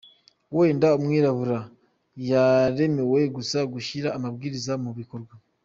[0.57, 1.59] Wenda umwirabura
[2.29, 5.33] yaremewe gusa gushyira amabwiriza mu bikorwa".